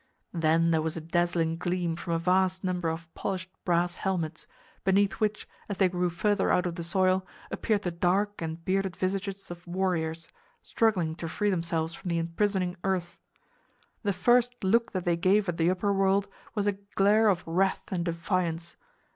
[0.33, 4.47] Then there was a dazzling gleam from a vast number of polished brass helmets,
[4.83, 8.95] beneath which, as they grew further out of the soil, appeared the dark and bearded
[8.95, 10.27] visages of warriors,
[10.63, 13.19] struggling to free themselves from the imprisoning earth.
[14.01, 17.83] The first look that they gave at the upper world was a glare of wrath
[17.91, 18.77] and defiance.